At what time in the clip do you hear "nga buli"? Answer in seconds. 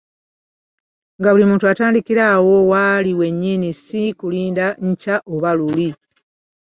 1.17-1.45